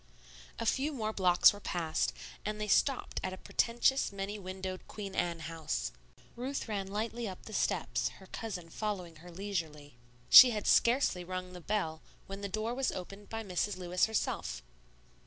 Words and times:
A 0.57 0.65
few 0.65 0.93
more 0.93 1.13
blocks 1.13 1.53
were 1.53 1.59
passed, 1.59 2.11
and 2.43 2.59
they 2.59 2.67
stopped 2.67 3.19
at 3.23 3.33
a 3.33 3.37
pretentious, 3.37 4.11
many 4.11 4.39
windowed, 4.39 4.87
Queen 4.87 5.13
Anne 5.13 5.41
house. 5.41 5.91
Ruth 6.35 6.67
ran 6.67 6.87
lightly 6.87 7.27
up 7.29 7.43
the 7.45 7.53
steps, 7.53 8.09
her 8.17 8.25
cousin 8.25 8.71
following 8.71 9.17
her 9.17 9.29
leisurely. 9.29 9.97
She 10.27 10.49
had 10.49 10.65
scarcely 10.65 11.23
rung 11.23 11.53
the 11.53 11.61
bell 11.61 12.01
when 12.25 12.41
the 12.41 12.49
door 12.49 12.73
was 12.73 12.91
opened 12.91 13.29
by 13.29 13.43
Mrs. 13.43 13.77
Lewis 13.77 14.05
herself. 14.07 14.63